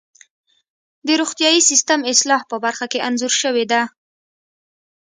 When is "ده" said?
3.71-3.81